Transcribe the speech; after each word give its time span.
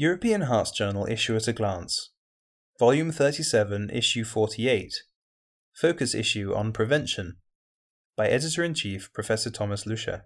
European 0.00 0.42
Hearts 0.42 0.70
Journal 0.70 1.08
Issue 1.10 1.34
at 1.34 1.48
a 1.48 1.52
Glance, 1.52 2.12
Volume 2.78 3.10
37, 3.10 3.90
Issue 3.90 4.22
48, 4.22 4.94
Focus 5.74 6.14
Issue 6.14 6.54
on 6.54 6.70
Prevention, 6.70 7.38
by 8.16 8.28
Editor 8.28 8.62
in 8.62 8.74
Chief 8.74 9.12
Professor 9.12 9.50
Thomas 9.50 9.86
Lüscher. 9.86 10.22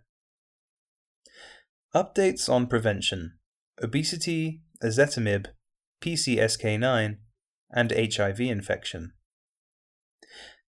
Updates 1.94 2.50
on 2.50 2.66
prevention 2.66 3.38
obesity, 3.82 4.60
ezetimibe, 4.84 5.46
PCSK9, 6.02 7.16
and 7.74 7.92
HIV 7.92 8.40
infection. 8.40 9.14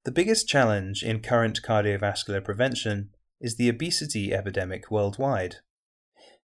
The 0.07 0.13
biggest 0.13 0.49
challenge 0.49 1.03
in 1.03 1.21
current 1.21 1.61
cardiovascular 1.63 2.43
prevention 2.43 3.11
is 3.39 3.57
the 3.57 3.69
obesity 3.69 4.33
epidemic 4.33 4.91
worldwide. 4.91 5.57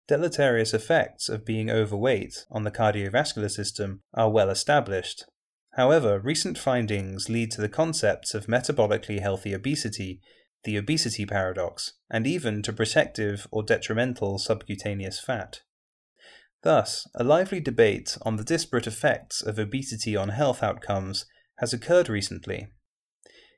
Deleterious 0.08 0.74
effects 0.74 1.28
of 1.28 1.44
being 1.44 1.70
overweight 1.70 2.44
on 2.50 2.64
the 2.64 2.70
cardiovascular 2.70 3.50
system 3.50 4.02
are 4.14 4.30
well 4.30 4.50
established. 4.50 5.24
However, 5.74 6.18
recent 6.18 6.58
findings 6.58 7.28
lead 7.28 7.50
to 7.52 7.60
the 7.60 7.68
concepts 7.68 8.34
of 8.34 8.46
metabolically 8.46 9.20
healthy 9.20 9.54
obesity, 9.54 10.20
the 10.64 10.76
obesity 10.76 11.24
paradox, 11.24 11.94
and 12.10 12.26
even 12.26 12.62
to 12.62 12.72
protective 12.72 13.46
or 13.50 13.62
detrimental 13.62 14.38
subcutaneous 14.38 15.18
fat. 15.18 15.62
Thus, 16.62 17.08
a 17.14 17.24
lively 17.24 17.60
debate 17.60 18.18
on 18.22 18.36
the 18.36 18.44
disparate 18.44 18.86
effects 18.86 19.42
of 19.42 19.58
obesity 19.58 20.14
on 20.14 20.28
health 20.28 20.62
outcomes 20.62 21.26
has 21.58 21.72
occurred 21.72 22.08
recently, 22.08 22.68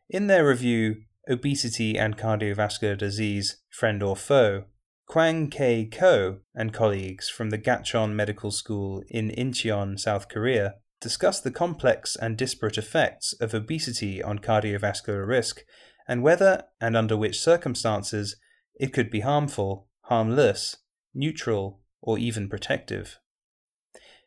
in 0.08 0.26
their 0.26 0.46
review, 0.46 1.02
Obesity 1.28 1.98
and 1.98 2.18
Cardiovascular 2.18 2.96
Disease 2.96 3.56
Friend 3.70 4.02
or 4.02 4.14
Foe, 4.14 4.64
Kwang 5.06 5.48
K. 5.50 5.86
Koh 5.86 6.38
and 6.54 6.72
colleagues 6.72 7.28
from 7.28 7.50
the 7.50 7.58
Gachon 7.58 8.14
Medical 8.14 8.50
School 8.50 9.02
in 9.08 9.30
Incheon, 9.30 9.98
South 9.98 10.28
Korea, 10.28 10.77
discussed 11.00 11.44
the 11.44 11.50
complex 11.50 12.16
and 12.16 12.36
disparate 12.36 12.78
effects 12.78 13.34
of 13.34 13.55
obesity 13.55 14.22
on 14.22 14.38
cardiovascular 14.38 15.27
risk 15.27 15.62
and 16.08 16.22
whether 16.22 16.64
and 16.80 16.97
under 16.97 17.16
which 17.16 17.41
circumstances 17.41 18.36
it 18.75 18.92
could 18.92 19.10
be 19.10 19.20
harmful, 19.20 19.88
harmless, 20.02 20.77
neutral, 21.14 21.80
or 22.00 22.19
even 22.19 22.48
protective. 22.48 23.19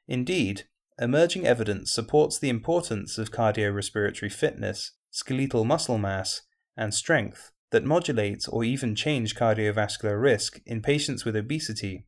Indeed, 0.08 0.64
emerging 1.00 1.46
evidence 1.46 1.92
supports 1.92 2.40
the 2.40 2.50
importance 2.50 3.18
of 3.18 3.32
cardiorespiratory 3.32 4.32
fitness 4.32 4.94
skeletal 5.18 5.66
muscle 5.66 5.98
mass, 5.98 6.42
and 6.76 6.94
strength 6.94 7.52
that 7.72 7.84
modulate 7.84 8.46
or 8.50 8.64
even 8.64 8.96
change 8.96 9.36
cardiovascular 9.36 10.22
risk 10.22 10.60
in 10.66 10.82
patients 10.82 11.26
with 11.26 11.36
obesity. 11.36 12.06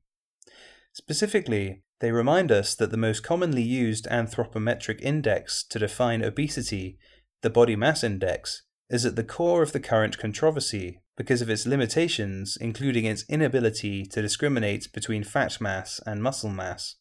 Specifically, 0.94 1.84
they 2.00 2.12
remind 2.12 2.52
us 2.52 2.76
that 2.76 2.92
the 2.92 2.98
most 2.98 3.24
commonly 3.24 3.62
used 3.62 4.08
anthropometric 4.10 5.02
index 5.02 5.64
to 5.66 5.80
define 5.80 6.24
obesity, 6.24 6.98
the 7.42 7.50
body 7.50 7.76
mass 7.76 8.04
index, 8.04 8.64
is 8.90 9.06
at 9.06 9.16
the 9.16 9.24
core 9.24 9.62
of 9.62 9.74
the 9.74 9.80
current 9.80 10.18
controversy 10.18 11.02
because 11.18 11.42
of 11.42 11.50
its 11.50 11.68
limitations, 11.68 12.58
including 12.60 13.06
its 13.06 13.26
inability 13.28 14.06
to 14.06 14.22
discriminate 14.22 14.92
between 14.94 15.24
fat 15.24 15.60
mass 15.60 16.00
and 16.06 16.24
muscle 16.24 16.50
mass. 16.50 16.96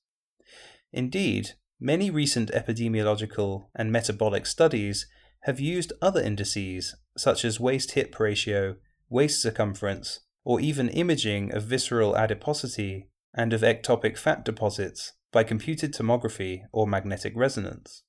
Indeed, 0.93 1.51
many 1.81 2.11
recent 2.11 2.51
epidemiological 2.51 3.69
and 3.77 3.93
metabolic 3.93 4.47
studies 4.47 5.07
have 5.43 5.61
used 5.61 5.93
other 6.03 6.21
indices 6.21 6.95
such 7.17 7.45
as 7.45 7.61
waist 7.61 7.93
hip 7.93 8.19
ratio, 8.19 8.77
waist 9.09 9.41
circumference, 9.41 10.21
or 10.45 10.61
even 10.61 10.89
imaging 10.89 11.55
of 11.55 11.65
visceral 11.65 12.17
adiposity 12.17 13.09
and 13.35 13.53
of 13.53 13.61
ectopic 13.63 14.17
fat 14.17 14.45
deposits 14.45 15.13
by 15.33 15.45
computed 15.45 15.93
tomography 15.93 16.63
or 16.73 16.87
magnetic 16.87 17.33
resonance. 17.37 18.03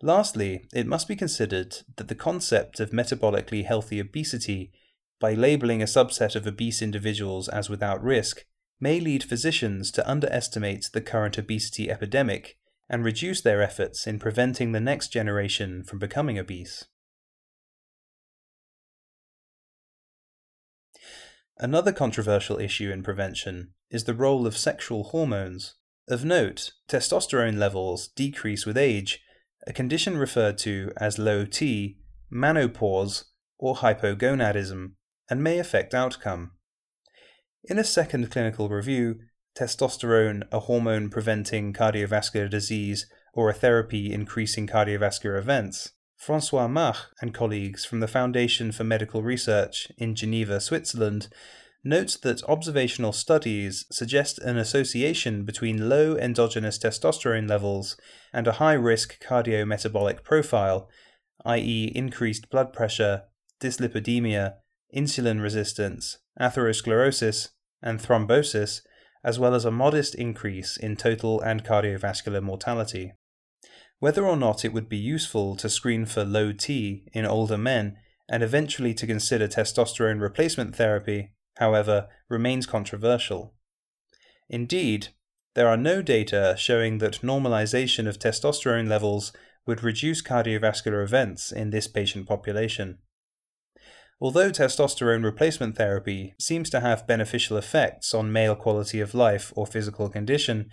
Lastly, 0.00 0.66
it 0.74 0.86
must 0.86 1.06
be 1.06 1.14
considered 1.14 1.76
that 1.96 2.08
the 2.08 2.14
concept 2.14 2.80
of 2.80 2.90
metabolically 2.90 3.64
healthy 3.64 4.00
obesity, 4.00 4.72
by 5.20 5.34
labeling 5.34 5.80
a 5.80 5.86
subset 5.86 6.34
of 6.34 6.46
obese 6.46 6.82
individuals 6.82 7.48
as 7.48 7.70
without 7.70 8.02
risk, 8.02 8.44
may 8.80 8.98
lead 8.98 9.22
physicians 9.22 9.92
to 9.92 10.10
underestimate 10.10 10.90
the 10.92 11.00
current 11.00 11.38
obesity 11.38 11.88
epidemic 11.88 12.58
and 12.92 13.06
reduce 13.06 13.40
their 13.40 13.62
efforts 13.62 14.06
in 14.06 14.18
preventing 14.18 14.72
the 14.72 14.80
next 14.80 15.08
generation 15.08 15.82
from 15.82 15.98
becoming 15.98 16.38
obese. 16.38 16.84
Another 21.58 21.92
controversial 21.92 22.58
issue 22.58 22.90
in 22.90 23.02
prevention 23.02 23.72
is 23.90 24.04
the 24.04 24.14
role 24.14 24.46
of 24.46 24.56
sexual 24.56 25.04
hormones. 25.04 25.74
Of 26.08 26.24
note, 26.24 26.72
testosterone 26.88 27.56
levels 27.56 28.08
decrease 28.08 28.66
with 28.66 28.76
age, 28.76 29.20
a 29.66 29.72
condition 29.72 30.18
referred 30.18 30.58
to 30.58 30.92
as 30.98 31.18
low 31.18 31.46
T, 31.46 31.96
menopause, 32.28 33.24
or 33.58 33.76
hypogonadism, 33.76 34.92
and 35.30 35.42
may 35.42 35.58
affect 35.58 35.94
outcome. 35.94 36.50
In 37.64 37.78
a 37.78 37.84
second 37.84 38.30
clinical 38.30 38.68
review, 38.68 39.20
testosterone 39.56 40.44
a 40.50 40.60
hormone 40.60 41.10
preventing 41.10 41.72
cardiovascular 41.72 42.48
disease 42.48 43.06
or 43.34 43.48
a 43.48 43.54
therapy 43.54 44.12
increasing 44.12 44.66
cardiovascular 44.66 45.38
events, 45.38 45.92
Francois 46.16 46.68
Mach 46.68 47.10
and 47.20 47.34
colleagues 47.34 47.84
from 47.84 48.00
the 48.00 48.08
Foundation 48.08 48.70
for 48.70 48.84
Medical 48.84 49.22
Research 49.22 49.90
in 49.98 50.14
Geneva, 50.14 50.60
Switzerland, 50.60 51.28
note 51.82 52.18
that 52.22 52.44
observational 52.44 53.12
studies 53.12 53.86
suggest 53.90 54.38
an 54.38 54.56
association 54.56 55.44
between 55.44 55.88
low 55.88 56.16
endogenous 56.16 56.78
testosterone 56.78 57.48
levels 57.48 57.96
and 58.32 58.46
a 58.46 58.52
high 58.52 58.74
risk 58.74 59.20
cardiometabolic 59.20 60.22
profile, 60.22 60.88
i.e., 61.44 61.90
increased 61.94 62.48
blood 62.50 62.72
pressure, 62.72 63.22
dyslipidemia, 63.60 64.54
insulin 64.94 65.42
resistance, 65.42 66.18
atherosclerosis, 66.40 67.48
and 67.82 67.98
thrombosis 67.98 68.82
as 69.24 69.38
well 69.38 69.54
as 69.54 69.64
a 69.64 69.70
modest 69.70 70.14
increase 70.14 70.76
in 70.76 70.96
total 70.96 71.40
and 71.40 71.64
cardiovascular 71.64 72.42
mortality. 72.42 73.12
Whether 73.98 74.26
or 74.26 74.36
not 74.36 74.64
it 74.64 74.72
would 74.72 74.88
be 74.88 74.96
useful 74.96 75.54
to 75.56 75.68
screen 75.68 76.06
for 76.06 76.24
low 76.24 76.52
T 76.52 77.06
in 77.12 77.24
older 77.24 77.58
men 77.58 77.96
and 78.28 78.42
eventually 78.42 78.94
to 78.94 79.06
consider 79.06 79.46
testosterone 79.46 80.20
replacement 80.20 80.74
therapy, 80.74 81.30
however, 81.58 82.08
remains 82.28 82.66
controversial. 82.66 83.54
Indeed, 84.48 85.08
there 85.54 85.68
are 85.68 85.76
no 85.76 86.02
data 86.02 86.54
showing 86.58 86.98
that 86.98 87.20
normalization 87.20 88.08
of 88.08 88.18
testosterone 88.18 88.88
levels 88.88 89.32
would 89.66 89.84
reduce 89.84 90.22
cardiovascular 90.22 91.04
events 91.04 91.52
in 91.52 91.70
this 91.70 91.86
patient 91.86 92.26
population. 92.26 92.98
Although 94.22 94.52
testosterone 94.52 95.24
replacement 95.24 95.76
therapy 95.76 96.36
seems 96.38 96.70
to 96.70 96.78
have 96.78 97.08
beneficial 97.08 97.56
effects 97.56 98.14
on 98.14 98.30
male 98.30 98.54
quality 98.54 99.00
of 99.00 99.14
life 99.14 99.52
or 99.56 99.66
physical 99.66 100.08
condition, 100.08 100.70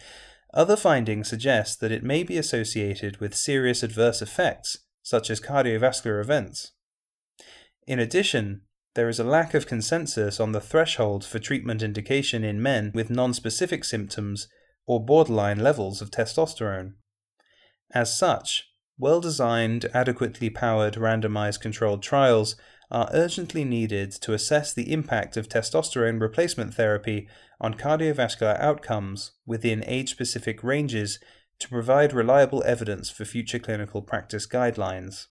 other 0.54 0.78
findings 0.78 1.30
suggest 1.30 1.80
that 1.80 1.92
it 1.92 2.04
may 2.04 2.22
be 2.22 2.38
associated 2.38 3.18
with 3.18 3.34
serious 3.34 3.82
adverse 3.82 4.22
effects, 4.22 4.78
such 5.02 5.32
as 5.32 5.42
cardiovascular 5.42 6.22
events. 6.22 6.74
In 7.88 7.98
addition, 7.98 8.62
there 8.94 9.10
is 9.10 9.20
a 9.20 9.24
lack 9.24 9.56
of 9.56 9.66
consensus 9.66 10.40
on 10.40 10.52
the 10.52 10.62
threshold 10.62 11.26
for 11.26 11.40
treatment 11.40 11.82
indication 11.82 12.44
in 12.44 12.62
men 12.62 12.92
with 12.94 13.10
nonspecific 13.10 13.84
symptoms 13.84 14.48
or 14.86 15.04
borderline 15.04 15.58
levels 15.58 16.04
of 16.04 16.12
testosterone. 16.12 16.94
As 17.96 18.16
such, 18.16 18.70
well 19.00 19.20
designed, 19.20 19.86
adequately 19.92 20.52
powered 20.52 20.96
randomized 20.96 21.62
controlled 21.62 22.04
trials 22.04 22.56
are 22.92 23.10
urgently 23.14 23.64
needed 23.64 24.12
to 24.12 24.34
assess 24.34 24.74
the 24.74 24.92
impact 24.92 25.38
of 25.38 25.48
testosterone 25.48 26.20
replacement 26.20 26.74
therapy 26.74 27.28
on 27.62 27.74
cardiovascular 27.76 28.60
outcomes 28.60 29.34
within 29.46 29.84
age 29.86 30.10
specific 30.10 30.64
ranges 30.64 31.20
to 31.60 31.70
provide 31.70 32.14
reliable 32.14 32.64
evidence 32.66 33.10
for 33.10 33.26
future 33.26 33.60
clinical 33.60 34.02
practice 34.02 34.48
guidelines. 34.48 35.28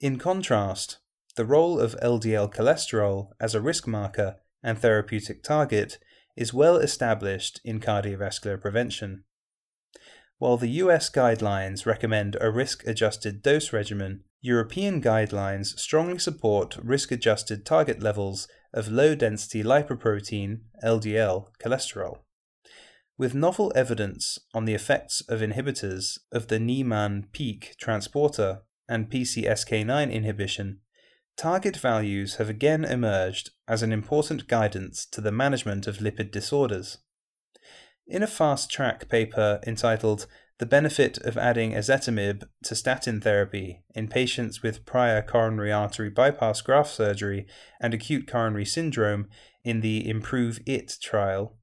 In 0.00 0.18
contrast, 0.18 0.98
the 1.36 1.44
role 1.44 1.80
of 1.80 1.96
LDL 2.02 2.52
cholesterol 2.52 3.28
as 3.40 3.54
a 3.54 3.60
risk 3.60 3.86
marker 3.86 4.36
and 4.62 4.78
therapeutic 4.78 5.42
target 5.42 5.98
is 6.36 6.52
well 6.52 6.76
established 6.76 7.60
in 7.64 7.80
cardiovascular 7.80 8.60
prevention. 8.60 9.24
While 10.42 10.56
the 10.56 10.80
US 10.82 11.08
guidelines 11.08 11.86
recommend 11.86 12.36
a 12.40 12.50
risk 12.50 12.84
adjusted 12.84 13.44
dose 13.44 13.72
regimen, 13.72 14.24
European 14.40 15.00
guidelines 15.00 15.78
strongly 15.78 16.18
support 16.18 16.76
risk 16.82 17.12
adjusted 17.12 17.64
target 17.64 18.02
levels 18.02 18.48
of 18.74 18.90
low 18.90 19.14
density 19.14 19.62
lipoprotein 19.62 20.62
LDL 20.82 21.46
cholesterol. 21.62 22.22
With 23.16 23.36
novel 23.36 23.70
evidence 23.76 24.40
on 24.52 24.64
the 24.64 24.74
effects 24.74 25.20
of 25.28 25.42
inhibitors 25.42 26.18
of 26.32 26.48
the 26.48 26.58
Niemann-Pick 26.58 27.76
transporter 27.78 28.62
and 28.88 29.08
PCSK9 29.08 30.10
inhibition, 30.10 30.80
target 31.36 31.76
values 31.76 32.34
have 32.34 32.48
again 32.48 32.84
emerged 32.84 33.50
as 33.68 33.84
an 33.84 33.92
important 33.92 34.48
guidance 34.48 35.06
to 35.06 35.20
the 35.20 35.30
management 35.30 35.86
of 35.86 35.98
lipid 35.98 36.32
disorders. 36.32 36.98
In 38.12 38.22
a 38.22 38.26
fast 38.26 38.70
track 38.70 39.08
paper 39.08 39.58
entitled 39.66 40.26
The 40.58 40.66
Benefit 40.66 41.16
of 41.24 41.38
Adding 41.38 41.72
Ezetimibe 41.72 42.44
to 42.64 42.74
Statin 42.74 43.22
Therapy 43.22 43.84
in 43.94 44.06
Patients 44.06 44.62
with 44.62 44.84
Prior 44.84 45.22
Coronary 45.22 45.72
Artery 45.72 46.10
Bypass 46.10 46.60
Graft 46.60 46.92
Surgery 46.94 47.46
and 47.80 47.94
Acute 47.94 48.26
Coronary 48.28 48.66
Syndrome 48.66 49.30
in 49.64 49.80
the 49.80 50.06
Improve 50.06 50.60
IT 50.66 50.96
trial, 51.02 51.56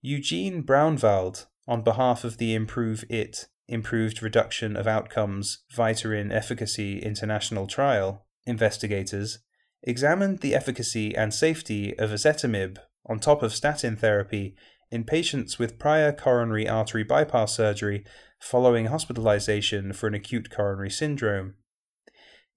Eugene 0.00 0.62
Braunwald, 0.62 1.48
on 1.68 1.82
behalf 1.82 2.24
of 2.24 2.38
the 2.38 2.54
Improve 2.54 3.04
IT 3.10 3.48
Improved 3.68 4.22
Reduction 4.22 4.78
of 4.78 4.86
Outcomes 4.86 5.64
Vytorin 5.70 6.32
Efficacy 6.32 6.98
International 7.00 7.66
Trial, 7.66 8.24
investigators 8.46 9.40
examined 9.82 10.38
the 10.38 10.54
efficacy 10.54 11.14
and 11.14 11.34
safety 11.34 11.94
of 11.98 12.08
ezetimibe 12.08 12.78
on 13.04 13.18
top 13.18 13.42
of 13.42 13.54
statin 13.54 13.96
therapy 13.96 14.56
in 14.90 15.04
patients 15.04 15.58
with 15.58 15.78
prior 15.78 16.12
coronary 16.12 16.68
artery 16.68 17.02
bypass 17.02 17.54
surgery 17.54 18.04
following 18.40 18.86
hospitalization 18.86 19.92
for 19.92 20.06
an 20.06 20.14
acute 20.14 20.50
coronary 20.50 20.90
syndrome. 20.90 21.54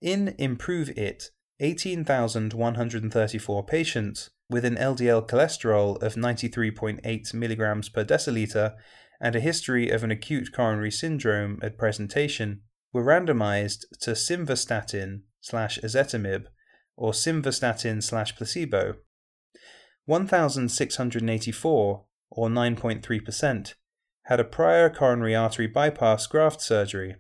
In 0.02 0.36
Improve 0.38 0.90
It, 0.90 1.32
18,134 1.60 3.66
patients 3.66 4.30
with 4.50 4.64
an 4.64 4.76
LDL 4.76 5.28
cholesterol 5.28 6.02
of 6.02 6.16
93.8 6.16 7.02
mg 7.02 7.94
per 7.94 8.06
deciliter 8.06 8.76
and 9.20 9.36
a 9.36 9.40
history 9.40 9.90
of 9.90 10.04
an 10.04 10.12
acute 10.12 10.54
coronary 10.54 10.92
syndrome 10.92 11.60
at 11.62 11.78
presentation 11.78 12.62
were 12.94 13.04
randomized 13.04 13.86
to 14.00 14.12
simvastatin 14.12 15.22
slash 15.42 15.80
ezetimibe 15.80 16.46
or 16.96 17.12
simvastatin 17.12 18.02
slash 18.02 18.36
placebo. 18.36 18.96
1,684, 20.06 22.06
or 22.30 22.50
9.3%, 22.50 23.74
had 24.26 24.40
a 24.40 24.44
prior 24.44 24.90
coronary 24.90 25.36
artery 25.36 25.68
bypass 25.68 26.28
graft 26.28 26.62
surgery. 26.62 27.16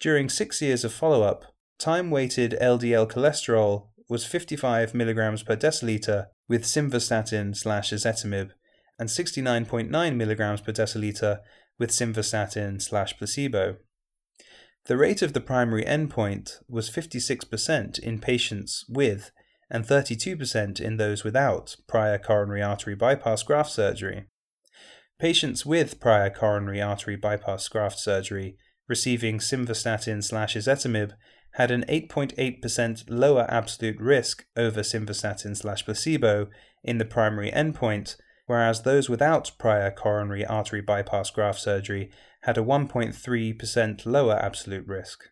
During 0.00 0.28
six 0.28 0.60
years 0.60 0.84
of 0.84 0.92
follow 0.92 1.22
up, 1.22 1.44
time 1.78 2.10
weighted 2.10 2.56
LDL 2.60 3.10
cholesterol 3.10 3.88
was 4.08 4.26
55 4.26 4.92
mg 4.92 5.46
per 5.46 5.56
deciliter 5.56 6.26
with 6.48 6.64
simvastatin 6.64 7.56
slash 7.56 7.90
ezetimibe 7.90 8.50
and 8.98 9.08
69.9 9.08 9.88
mg 9.88 10.64
per 10.64 10.72
deciliter 10.72 11.38
with 11.78 11.90
simvastatin 11.90 12.80
slash 12.80 13.16
placebo. 13.16 13.76
The 14.86 14.96
rate 14.96 15.22
of 15.22 15.32
the 15.32 15.40
primary 15.40 15.84
endpoint 15.84 16.58
was 16.68 16.90
56% 16.90 17.98
in 17.98 18.18
patients 18.18 18.84
with 18.88 19.30
and 19.72 19.86
32% 19.86 20.80
in 20.80 20.98
those 20.98 21.24
without 21.24 21.74
prior 21.88 22.18
coronary 22.18 22.62
artery 22.62 22.94
bypass 22.94 23.42
graft 23.42 23.70
surgery. 23.70 24.26
Patients 25.18 25.64
with 25.64 25.98
prior 25.98 26.28
coronary 26.28 26.82
artery 26.82 27.16
bypass 27.16 27.66
graft 27.68 27.98
surgery 27.98 28.56
receiving 28.86 29.38
simvastatin 29.38 30.22
slash 30.22 30.54
ezetimibe 30.54 31.14
had 31.52 31.70
an 31.70 31.84
8.8% 31.88 33.04
lower 33.08 33.46
absolute 33.48 33.98
risk 33.98 34.44
over 34.56 34.82
simvastatin 34.82 35.56
slash 35.56 35.84
placebo 35.84 36.48
in 36.84 36.98
the 36.98 37.04
primary 37.06 37.50
endpoint, 37.50 38.16
whereas 38.46 38.82
those 38.82 39.08
without 39.08 39.52
prior 39.58 39.90
coronary 39.90 40.44
artery 40.44 40.82
bypass 40.82 41.30
graft 41.30 41.60
surgery 41.60 42.10
had 42.42 42.58
a 42.58 42.62
1.3% 42.62 44.04
lower 44.04 44.36
absolute 44.36 44.86
risk. 44.86 45.31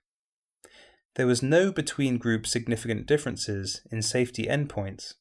There 1.17 1.27
was 1.27 1.43
no 1.43 1.73
between 1.73 2.19
group 2.19 2.47
significant 2.47 3.07
differences 3.07 3.83
in 3.91 4.03
safety 4.03 4.47
endpoints. 4.47 5.15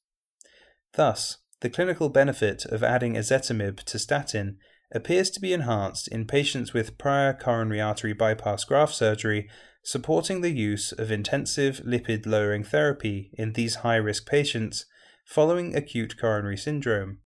Thus, 0.94 1.38
the 1.62 1.69
clinical 1.69 2.09
benefit 2.09 2.65
of 2.65 2.83
adding 2.83 3.15
ezetimibe 3.15 3.83
to 3.83 4.00
statin 4.00 4.57
appears 4.94 5.30
to 5.31 5.39
be 5.39 5.53
enhanced 5.53 6.07
in 6.07 6.25
patients 6.25 6.74
with 6.74 6.97
prior 6.97 7.33
coronary 7.33 7.81
artery 7.81 8.13
bypass 8.13 8.63
graft 8.63 8.95
surgery, 8.95 9.50
supporting 9.83 10.41
the 10.41 10.51
use 10.51 10.91
of 10.91 11.12
intensive 11.12 11.81
lipid 11.86 12.25
lowering 12.25 12.63
therapy 12.63 13.31
in 13.33 13.53
these 13.53 13.75
high 13.75 13.95
risk 13.95 14.27
patients 14.27 14.86
following 15.25 15.75
acute 15.75 16.19
coronary 16.19 16.57
syndrome. 16.57 17.19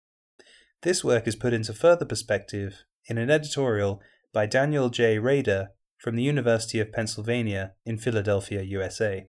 This 0.82 1.04
work 1.04 1.28
is 1.28 1.36
put 1.36 1.52
into 1.52 1.72
further 1.72 2.04
perspective 2.04 2.82
in 3.06 3.18
an 3.18 3.30
editorial 3.30 4.00
by 4.32 4.46
Daniel 4.46 4.88
J. 4.88 5.18
Rader 5.18 5.68
from 6.02 6.16
the 6.16 6.22
University 6.24 6.80
of 6.80 6.90
Pennsylvania 6.90 7.74
in 7.86 7.96
Philadelphia, 7.96 8.60
USA. 8.62 9.28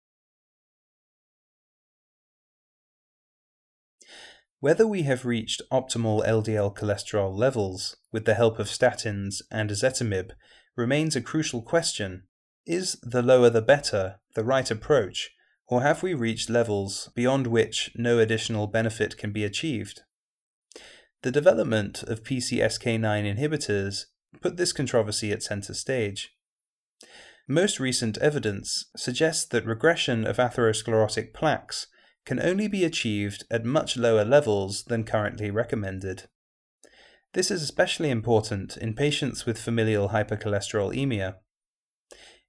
Whether 4.61 4.87
we 4.87 5.03
have 5.03 5.25
reached 5.25 5.61
optimal 5.69 6.25
LDL 6.25 6.73
cholesterol 6.73 7.37
levels 7.37 7.97
with 8.13 8.23
the 8.23 8.35
help 8.35 8.57
of 8.57 8.67
statins 8.67 9.41
and 9.51 9.69
ezetimibe 9.69 10.31
remains 10.77 11.13
a 11.17 11.21
crucial 11.21 11.61
question. 11.61 12.23
Is 12.65 12.97
the 13.03 13.21
lower 13.21 13.49
the 13.49 13.61
better 13.61 14.21
the 14.35 14.45
right 14.45 14.71
approach, 14.71 15.31
or 15.67 15.81
have 15.81 16.01
we 16.01 16.13
reached 16.13 16.49
levels 16.49 17.09
beyond 17.13 17.47
which 17.47 17.91
no 17.95 18.17
additional 18.17 18.67
benefit 18.67 19.17
can 19.17 19.33
be 19.33 19.43
achieved? 19.43 20.03
The 21.23 21.31
development 21.31 22.03
of 22.03 22.23
PCSK9 22.23 23.35
inhibitors 23.35 24.05
put 24.41 24.55
this 24.55 24.71
controversy 24.71 25.33
at 25.33 25.43
centre 25.43 25.73
stage. 25.73 26.33
Most 27.47 27.79
recent 27.79 28.17
evidence 28.19 28.85
suggests 28.95 29.45
that 29.45 29.65
regression 29.65 30.25
of 30.25 30.37
atherosclerotic 30.37 31.33
plaques 31.33 31.87
can 32.25 32.41
only 32.41 32.67
be 32.67 32.83
achieved 32.83 33.43
at 33.49 33.65
much 33.65 33.97
lower 33.97 34.23
levels 34.23 34.83
than 34.83 35.03
currently 35.03 35.49
recommended. 35.49 36.29
This 37.33 37.49
is 37.49 37.61
especially 37.61 38.09
important 38.09 38.77
in 38.77 38.93
patients 38.93 39.45
with 39.45 39.59
familial 39.59 40.09
hypercholesterolemia. 40.09 41.35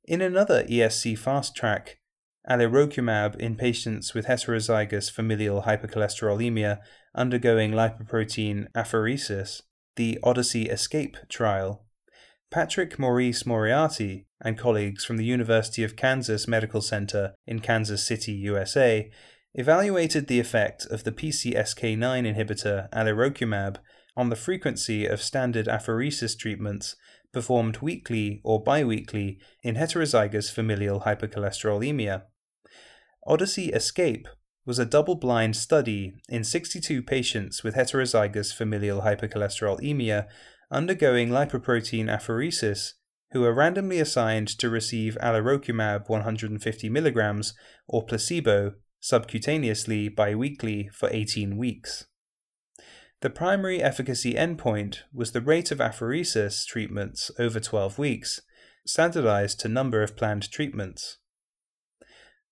In 0.05 0.21
another 0.21 0.65
ESC 0.65 1.17
fast 1.19 1.55
track, 1.55 1.99
alirocumab 2.51 3.37
in 3.37 3.55
patients 3.57 4.15
with 4.15 4.27
heterozygous 4.27 5.11
familial 5.11 5.63
hypercholesterolemia 5.63 6.79
undergoing 7.15 7.71
lipoprotein 7.71 8.67
apheresis, 8.73 9.63
the 9.97 10.19
Odyssey 10.23 10.69
Escape 10.69 11.17
trial, 11.29 11.85
Patrick 12.53 12.99
Maurice 12.99 13.47
Moriarty 13.47 14.27
and 14.43 14.59
colleagues 14.59 15.07
from 15.07 15.17
the 15.17 15.25
University 15.25 15.83
of 15.83 15.97
Kansas 15.97 16.47
Medical 16.47 16.83
Center 16.83 17.33
in 17.47 17.61
Kansas 17.61 18.07
City, 18.07 18.33
USA, 18.33 19.11
evaluated 19.55 20.27
the 20.27 20.39
effect 20.39 20.85
of 20.85 21.05
the 21.05 21.13
PCSK9 21.13 21.97
inhibitor 21.99 22.91
alirocumab 22.91 23.79
on 24.19 24.29
the 24.29 24.37
frequency 24.37 25.07
of 25.07 25.23
standard 25.23 25.67
apheresis 25.67 26.39
treatments 26.39 26.95
performed 27.33 27.79
weekly 27.79 28.43
or 28.45 28.63
biweekly 28.63 29.39
in 29.63 29.77
heterozygous 29.77 30.53
familial 30.53 31.01
hypercholesterolemia. 31.01 32.25
Odyssey 33.27 33.71
Escape 33.73 34.29
was 34.67 34.79
a 34.79 34.85
double 34.85 35.15
blind 35.15 35.57
study 35.57 36.13
in 36.29 36.45
62 36.45 37.03
patients 37.03 37.65
with 37.65 37.77
heterozygous 37.77 38.55
familial 38.55 39.01
hypercholesterolemia 39.01 40.27
undergoing 40.73 41.29
lipoprotein 41.29 42.07
apheresis 42.07 42.95
who 43.33 43.43
were 43.43 43.53
randomly 43.53 44.01
assigned 44.01 44.49
to 44.49 44.71
receive 44.71 45.17
alirocumab 45.23 46.09
150 46.09 46.91
mg 46.91 47.53
or 47.87 48.05
placebo 48.05 48.73
subcutaneously 49.03 50.15
biweekly 50.15 50.89
for 50.93 51.09
18 51.13 51.57
weeks. 51.57 52.07
The 53.21 53.31
primary 53.31 53.83
efficacy 53.83 54.35
endpoint 54.35 55.01
was 55.13 55.33
the 55.33 55.41
rate 55.41 55.71
of 55.71 55.79
apheresis 55.79 56.67
treatments 56.67 57.31
over 57.39 57.61
12 57.61 57.99
weeks, 57.99 58.41
standardized 58.87 59.61
to 59.61 59.69
number 59.69 60.03
of 60.03 60.17
planned 60.17 60.51
treatments. 60.51 61.19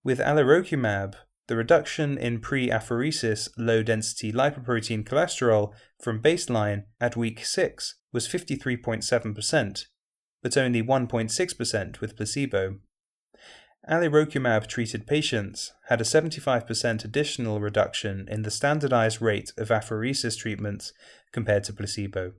With 0.05 0.19
alirocumab, 0.19 1.15
the 1.49 1.57
reduction 1.57 2.17
in 2.17 2.41
pre-apheresis 2.41 3.49
low-density 3.59 4.33
lipoprotein 4.33 5.05
cholesterol 5.05 5.73
from 6.01 6.23
baseline 6.23 6.85
at 7.01 7.17
week 7.17 7.45
6 7.45 7.97
was 8.13 8.29
53.7%, 8.29 9.85
but 10.43 10.57
only 10.57 10.83
1.6% 10.83 12.01
with 12.01 12.17
placebo. 12.17 12.77
Alirocumab 13.89 14.67
treated 14.67 15.07
patients 15.07 15.73
had 15.89 16.01
a 16.01 16.05
75% 16.05 17.05
additional 17.05 17.61
reduction 17.61 18.29
in 18.29 18.43
the 18.43 18.51
standardized 18.51 19.23
rate 19.23 19.53
of 19.57 19.69
apheresis 19.69 20.39
treatments 20.39 20.93
compared 21.33 21.65
to 21.65 21.73
placebo. 21.73 22.33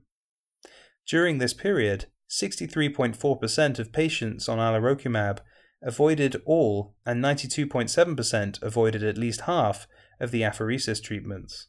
During 1.06 1.38
this 1.38 1.52
period, 1.52 2.06
63.4% 2.30 3.78
of 3.78 3.92
patients 3.92 4.48
on 4.48 4.58
alirocumab 4.58 5.40
avoided 5.82 6.40
all, 6.46 6.94
and 7.04 7.22
92.7% 7.22 8.62
avoided 8.62 9.02
at 9.02 9.18
least 9.18 9.42
half 9.42 9.88
of 10.20 10.30
the 10.30 10.42
apheresis 10.42 11.02
treatments. 11.02 11.66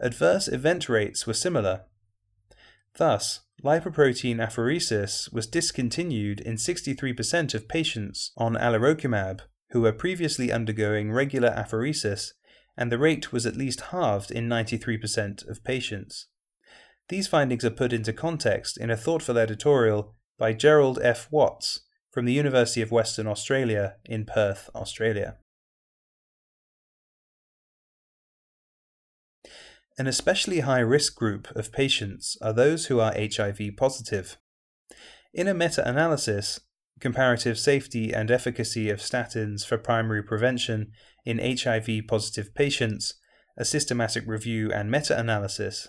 Adverse 0.00 0.48
event 0.48 0.88
rates 0.88 1.26
were 1.26 1.32
similar. 1.32 1.82
Thus, 2.96 3.40
lipoprotein 3.62 4.36
apheresis 4.36 5.32
was 5.32 5.46
discontinued 5.46 6.40
in 6.40 6.56
63% 6.56 7.54
of 7.54 7.68
patients 7.68 8.32
on 8.36 8.54
alirocumab 8.54 9.40
who 9.70 9.82
were 9.82 9.92
previously 9.92 10.50
undergoing 10.50 11.12
regular 11.12 11.50
apheresis, 11.50 12.32
and 12.76 12.90
the 12.90 12.98
rate 12.98 13.32
was 13.32 13.46
at 13.46 13.56
least 13.56 13.80
halved 13.92 14.30
in 14.30 14.48
93% 14.48 15.48
of 15.48 15.64
patients. 15.64 16.26
These 17.08 17.28
findings 17.28 17.64
are 17.64 17.70
put 17.70 17.92
into 17.92 18.12
context 18.12 18.78
in 18.78 18.90
a 18.90 18.96
thoughtful 18.96 19.38
editorial 19.38 20.14
by 20.38 20.52
Gerald 20.52 20.98
F. 21.02 21.28
Watts 21.30 21.80
from 22.10 22.24
the 22.24 22.32
University 22.32 22.82
of 22.82 22.90
Western 22.90 23.26
Australia 23.26 23.96
in 24.04 24.24
Perth, 24.24 24.70
Australia. 24.74 25.36
An 30.00 30.06
especially 30.06 30.60
high 30.60 30.80
risk 30.80 31.14
group 31.14 31.54
of 31.54 31.72
patients 31.72 32.38
are 32.40 32.54
those 32.54 32.86
who 32.86 33.00
are 33.00 33.12
HIV 33.14 33.60
positive. 33.76 34.38
In 35.34 35.46
a 35.46 35.52
meta 35.52 35.86
analysis, 35.86 36.58
Comparative 37.00 37.58
Safety 37.58 38.10
and 38.10 38.30
Efficacy 38.30 38.88
of 38.88 39.00
Statins 39.00 39.62
for 39.62 39.76
Primary 39.76 40.22
Prevention 40.22 40.92
in 41.26 41.38
HIV 41.38 42.06
Positive 42.08 42.54
Patients, 42.54 43.12
a 43.58 43.64
systematic 43.66 44.26
review 44.26 44.72
and 44.72 44.90
meta 44.90 45.20
analysis, 45.20 45.88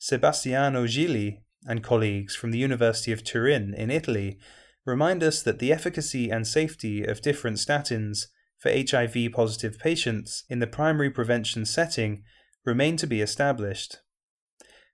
Sebastiano 0.00 0.84
Gili 0.88 1.44
and 1.68 1.84
colleagues 1.84 2.34
from 2.34 2.50
the 2.50 2.58
University 2.58 3.12
of 3.12 3.22
Turin 3.22 3.74
in 3.74 3.92
Italy 3.92 4.40
remind 4.84 5.22
us 5.22 5.40
that 5.44 5.60
the 5.60 5.72
efficacy 5.72 6.30
and 6.30 6.48
safety 6.48 7.04
of 7.04 7.22
different 7.22 7.58
statins 7.58 8.24
for 8.58 8.72
HIV 8.72 9.30
positive 9.32 9.78
patients 9.78 10.42
in 10.48 10.58
the 10.58 10.66
primary 10.66 11.10
prevention 11.10 11.64
setting 11.64 12.24
remain 12.66 12.96
to 12.98 13.06
be 13.06 13.22
established. 13.22 14.00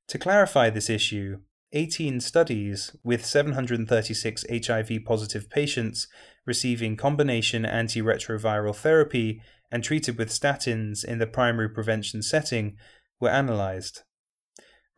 To 0.08 0.18
clarify 0.18 0.70
this 0.70 0.90
issue, 0.90 1.38
18 1.72 2.20
studies 2.20 2.94
with 3.02 3.24
736 3.24 4.44
HIV 4.66 4.90
positive 5.06 5.48
patients 5.48 6.06
receiving 6.44 6.96
combination 6.96 7.64
antiretroviral 7.64 8.76
therapy 8.76 9.40
and 9.70 9.82
treated 9.82 10.18
with 10.18 10.28
statins 10.28 11.02
in 11.02 11.18
the 11.18 11.26
primary 11.26 11.70
prevention 11.70 12.22
setting 12.22 12.76
were 13.18 13.30
analysed. 13.30 14.04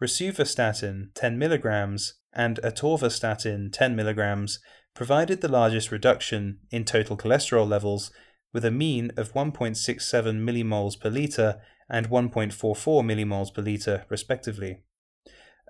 Rosuvastatin 0.02 1.14
10 1.14 1.38
mg 1.38 2.12
and 2.32 2.58
atorvastatin 2.64 3.72
10 3.72 3.96
mg 3.96 4.58
provided 4.94 5.40
the 5.40 5.48
largest 5.48 5.92
reduction 5.92 6.58
in 6.70 6.84
total 6.84 7.16
cholesterol 7.16 7.68
levels 7.68 8.10
with 8.52 8.64
a 8.64 8.70
mean 8.70 9.12
of 9.16 9.32
1.67 9.32 10.00
millimoles 10.40 10.98
per 10.98 11.10
litre 11.10 11.60
and 11.88 12.08
1.44 12.08 13.02
millimoles 13.02 13.52
per 13.52 13.62
litre, 13.62 14.04
respectively. 14.08 14.80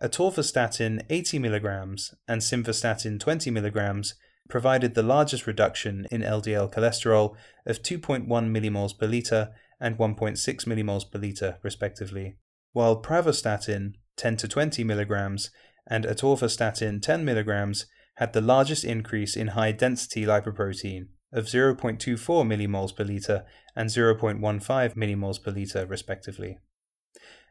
Atorvastatin 0.02 1.02
80 1.08 1.38
mg 1.38 2.14
and 2.26 2.40
simvastatin 2.40 3.18
20 3.20 3.50
mg 3.50 4.12
provided 4.48 4.94
the 4.94 5.02
largest 5.02 5.46
reduction 5.46 6.06
in 6.10 6.20
LDL 6.20 6.72
cholesterol 6.72 7.34
of 7.66 7.82
2.1 7.82 8.26
millimoles 8.26 8.98
per 8.98 9.06
litre 9.06 9.50
and 9.80 9.96
1.6 9.96 10.36
millimoles 10.66 11.10
per 11.10 11.18
litre, 11.18 11.58
respectively, 11.62 12.36
while 12.72 13.00
pravastatin 13.00 13.94
10 14.16 14.36
to 14.36 14.48
20 14.48 14.84
mg 14.84 15.50
and 15.86 16.04
atorvastatin 16.04 17.00
10 17.00 17.26
mg 17.26 17.84
had 18.16 18.32
the 18.32 18.40
largest 18.40 18.84
increase 18.84 19.36
in 19.36 19.48
high 19.48 19.72
density 19.72 20.24
lipoprotein 20.24 21.08
of 21.34 21.44
0.24 21.44 21.98
millimoles 22.46 22.96
per 22.96 23.04
litre 23.04 23.44
and 23.76 23.90
0.15 23.90 24.40
millimoles 24.94 25.42
per 25.42 25.50
litre, 25.50 25.84
respectively. 25.84 26.58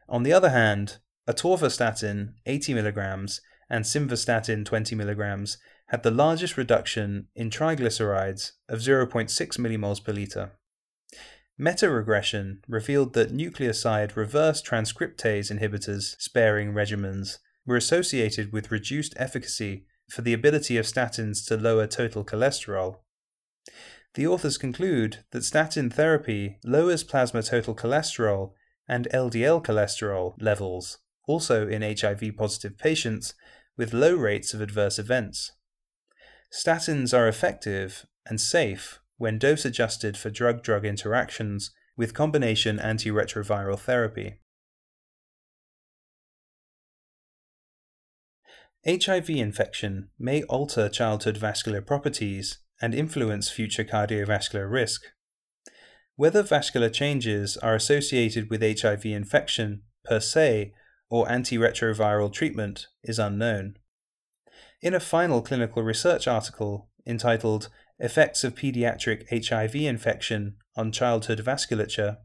On 0.08 0.24
the 0.24 0.32
other 0.32 0.50
hand, 0.50 0.98
atorvastatin 1.28 2.32
80 2.46 2.74
mg 2.74 3.40
and 3.70 3.84
simvastatin 3.84 4.64
20 4.64 4.96
mg 4.96 5.56
had 5.88 6.02
the 6.02 6.10
largest 6.10 6.56
reduction 6.56 7.28
in 7.36 7.50
triglycerides 7.50 8.52
of 8.68 8.80
0.6 8.80 9.30
millimoles 9.58 10.02
per 10.02 10.12
litre. 10.12 10.52
Meta 11.56 11.88
regression 11.88 12.60
revealed 12.66 13.12
that 13.12 13.32
nucleoside 13.32 14.16
reverse 14.16 14.60
transcriptase 14.60 15.52
inhibitors 15.52 16.20
sparing 16.20 16.72
regimens 16.72 17.38
were 17.64 17.76
associated 17.76 18.52
with 18.52 18.72
reduced 18.72 19.14
efficacy 19.16 19.86
for 20.10 20.22
the 20.22 20.32
ability 20.32 20.76
of 20.76 20.84
statins 20.84 21.46
to 21.46 21.56
lower 21.56 21.86
total 21.86 22.24
cholesterol. 22.24 22.96
The 24.14 24.26
authors 24.26 24.58
conclude 24.58 25.24
that 25.32 25.44
statin 25.44 25.90
therapy 25.90 26.58
lowers 26.64 27.02
plasma 27.02 27.42
total 27.42 27.74
cholesterol 27.74 28.52
and 28.88 29.08
LDL 29.12 29.64
cholesterol 29.64 30.34
levels, 30.40 30.98
also 31.26 31.66
in 31.66 31.82
HIV 31.82 32.36
positive 32.36 32.78
patients, 32.78 33.34
with 33.76 33.92
low 33.92 34.14
rates 34.14 34.54
of 34.54 34.60
adverse 34.60 34.98
events. 34.98 35.52
Statins 36.52 37.16
are 37.16 37.26
effective 37.26 38.06
and 38.26 38.40
safe 38.40 39.00
when 39.16 39.38
dose 39.38 39.64
adjusted 39.64 40.16
for 40.16 40.30
drug 40.30 40.62
drug 40.62 40.84
interactions 40.84 41.72
with 41.96 42.14
combination 42.14 42.78
antiretroviral 42.78 43.78
therapy. 43.78 44.36
HIV 48.86 49.30
infection 49.30 50.10
may 50.18 50.42
alter 50.44 50.88
childhood 50.88 51.38
vascular 51.38 51.80
properties 51.80 52.58
and 52.80 52.94
influence 52.94 53.50
future 53.50 53.84
cardiovascular 53.84 54.70
risk. 54.70 55.02
Whether 56.16 56.42
vascular 56.42 56.90
changes 56.90 57.56
are 57.56 57.74
associated 57.74 58.50
with 58.50 58.62
HIV 58.62 59.06
infection 59.06 59.82
per 60.04 60.20
se 60.20 60.72
or 61.10 61.26
antiretroviral 61.26 62.32
treatment 62.32 62.86
is 63.02 63.18
unknown. 63.18 63.76
In 64.80 64.94
a 64.94 65.00
final 65.00 65.42
clinical 65.42 65.82
research 65.82 66.28
article 66.28 66.88
entitled 67.06 67.68
Effects 67.98 68.44
of 68.44 68.54
Pediatric 68.54 69.24
HIV 69.30 69.76
Infection 69.76 70.56
on 70.76 70.92
Childhood 70.92 71.38
Vasculature, 71.38 72.18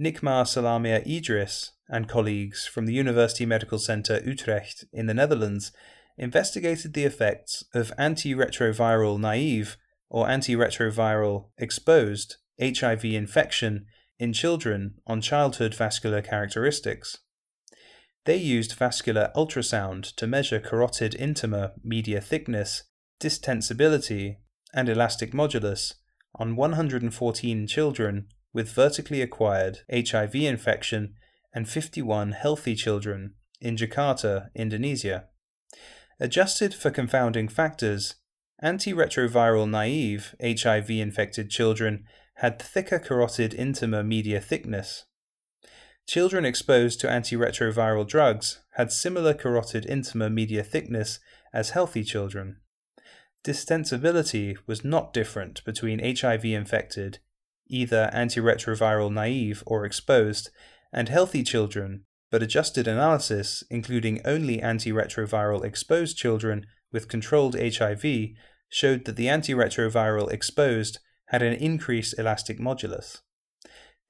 Nikmah 0.00 0.44
Salamia 0.44 1.04
Idris 1.06 1.72
and 1.88 2.08
colleagues 2.08 2.66
from 2.66 2.86
the 2.86 2.92
University 2.92 3.46
Medical 3.46 3.78
Center 3.78 4.20
Utrecht 4.24 4.84
in 4.92 5.06
the 5.06 5.14
Netherlands 5.14 5.72
investigated 6.18 6.92
the 6.92 7.04
effects 7.04 7.64
of 7.72 7.92
antiretroviral 7.98 9.18
naive 9.18 9.76
or 10.10 10.26
antiretroviral 10.26 11.46
exposed 11.56 12.36
HIV 12.60 13.04
infection 13.04 13.86
in 14.18 14.32
children 14.32 14.94
on 15.06 15.20
childhood 15.20 15.74
vascular 15.74 16.20
characteristics. 16.20 17.18
They 18.24 18.36
used 18.36 18.72
vascular 18.72 19.30
ultrasound 19.34 20.14
to 20.16 20.26
measure 20.26 20.60
carotid 20.60 21.12
intima 21.12 21.72
media 21.82 22.20
thickness, 22.20 22.82
distensibility, 23.20 24.36
and 24.74 24.88
elastic 24.88 25.32
modulus 25.32 25.94
on 26.34 26.56
114 26.56 27.66
children 27.66 28.26
with 28.52 28.70
vertically 28.72 29.22
acquired 29.22 29.80
HIV 29.90 30.34
infection 30.34 31.14
and 31.54 31.68
51 31.68 32.32
healthy 32.32 32.74
children 32.74 33.34
in 33.60 33.76
Jakarta, 33.76 34.48
Indonesia. 34.54 35.24
Adjusted 36.20 36.74
for 36.74 36.90
confounding 36.90 37.46
factors, 37.46 38.16
antiretroviral 38.62 39.70
naive 39.70 40.34
HIV 40.42 40.90
infected 40.90 41.48
children 41.48 42.04
had 42.34 42.60
thicker 42.60 42.98
carotid 42.98 43.52
intima 43.52 44.04
media 44.04 44.40
thickness. 44.40 45.04
Children 46.08 46.44
exposed 46.44 47.00
to 47.00 47.06
antiretroviral 47.06 48.06
drugs 48.06 48.60
had 48.72 48.90
similar 48.90 49.34
carotid 49.34 49.84
intima 49.86 50.32
media 50.32 50.64
thickness 50.64 51.20
as 51.52 51.70
healthy 51.70 52.02
children. 52.02 52.56
Distensibility 53.44 54.56
was 54.66 54.84
not 54.84 55.12
different 55.12 55.64
between 55.64 56.16
HIV 56.16 56.44
infected, 56.46 57.18
either 57.68 58.10
antiretroviral 58.12 59.12
naive 59.12 59.62
or 59.66 59.84
exposed, 59.84 60.50
and 60.92 61.08
healthy 61.08 61.44
children, 61.44 62.04
but 62.30 62.42
adjusted 62.42 62.86
analysis, 62.86 63.64
including 63.70 64.20
only 64.24 64.58
antiretroviral 64.58 65.64
exposed 65.64 66.16
children 66.16 66.66
with 66.92 67.08
controlled 67.08 67.56
HIV, 67.58 68.04
showed 68.68 69.04
that 69.04 69.16
the 69.16 69.26
antiretroviral 69.26 70.30
exposed 70.30 70.98
had 71.26 71.42
an 71.42 71.54
increased 71.54 72.18
elastic 72.18 72.58
modulus. 72.58 73.20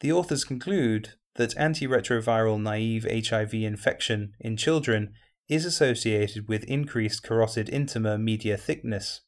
The 0.01 0.13
authors 0.13 0.45
conclude 0.45 1.15
that 1.35 1.55
antiretroviral 1.57 2.61
naive 2.61 3.07
HIV 3.29 3.55
infection 3.55 4.33
in 4.41 4.57
children 4.57 5.13
is 5.49 5.65
associated 5.65 6.49
with 6.49 6.65
increased 6.65 7.23
carotid 7.23 7.69
intima 7.69 8.21
media 8.21 8.57
thickness. 8.57 9.23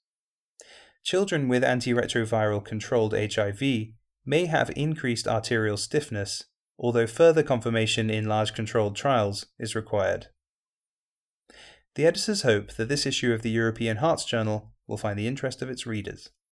Children 1.02 1.48
with 1.48 1.62
antiretroviral 1.62 2.64
controlled 2.64 3.14
HIV 3.14 3.62
may 4.26 4.46
have 4.46 4.70
increased 4.76 5.26
arterial 5.26 5.76
stiffness 5.76 6.44
although 6.80 7.06
further 7.06 7.42
confirmation 7.42 8.08
in 8.08 8.24
large 8.24 8.54
controlled 8.54 8.96
trials 8.96 9.46
is 9.58 9.74
required. 9.74 10.28
The 11.94 12.06
editors 12.06 12.42
hope 12.42 12.72
that 12.72 12.88
this 12.88 13.04
issue 13.04 13.32
of 13.32 13.42
the 13.42 13.50
European 13.50 13.98
Hearts 13.98 14.24
Journal 14.24 14.72
will 14.86 14.96
find 14.96 15.18
the 15.18 15.28
interest 15.28 15.60
of 15.60 15.68
its 15.68 15.86
readers. 15.86 16.30